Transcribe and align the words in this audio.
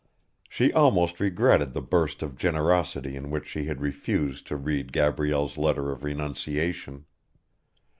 She 0.49 0.73
almost 0.73 1.19
regretted 1.19 1.73
the 1.73 1.81
burst 1.83 2.23
of 2.23 2.35
generosity 2.35 3.15
in 3.15 3.29
which 3.29 3.45
she 3.45 3.65
had 3.65 3.81
refused 3.81 4.47
to 4.47 4.55
read 4.55 4.91
Gabrielle's 4.91 5.59
letter 5.59 5.91
of 5.91 6.03
renunciation. 6.03 7.05